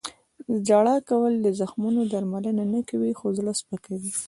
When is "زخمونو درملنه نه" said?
1.59-2.81